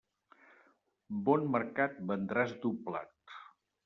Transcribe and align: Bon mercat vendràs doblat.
Bon 1.27 1.45
mercat 1.55 1.99
vendràs 2.13 2.55
doblat. 2.65 3.37